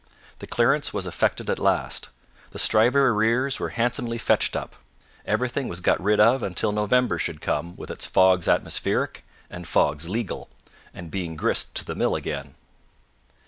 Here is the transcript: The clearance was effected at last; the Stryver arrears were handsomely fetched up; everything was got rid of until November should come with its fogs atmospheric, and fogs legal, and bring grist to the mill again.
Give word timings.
The 0.39 0.47
clearance 0.47 0.91
was 0.95 1.05
effected 1.05 1.47
at 1.51 1.59
last; 1.59 2.09
the 2.49 2.57
Stryver 2.57 3.09
arrears 3.09 3.59
were 3.59 3.69
handsomely 3.69 4.17
fetched 4.17 4.55
up; 4.55 4.75
everything 5.27 5.67
was 5.67 5.79
got 5.79 6.01
rid 6.01 6.19
of 6.19 6.41
until 6.41 6.71
November 6.71 7.19
should 7.19 7.39
come 7.39 7.75
with 7.75 7.91
its 7.91 8.07
fogs 8.07 8.47
atmospheric, 8.47 9.23
and 9.47 9.67
fogs 9.67 10.09
legal, 10.09 10.49
and 10.91 11.11
bring 11.11 11.35
grist 11.35 11.75
to 11.75 11.85
the 11.85 11.93
mill 11.93 12.15
again. 12.15 12.55